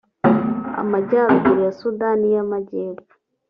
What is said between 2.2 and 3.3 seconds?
y’Amajyepfo